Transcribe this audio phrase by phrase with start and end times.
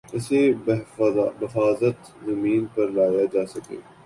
[0.15, 1.97] اسے بحفاظت
[2.25, 3.77] زمین پر لایا جاسکے